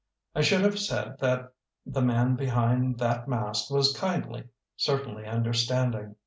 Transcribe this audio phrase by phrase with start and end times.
[0.33, 1.53] I should have said that
[1.85, 6.15] the man behind that mask was kindly, cer tainly understanding.